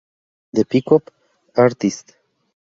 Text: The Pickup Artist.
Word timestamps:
The 0.53 0.65
Pickup 0.65 1.11
Artist. 1.57 2.15